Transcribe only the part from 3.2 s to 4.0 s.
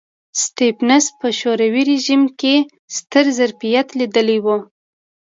ظرفیت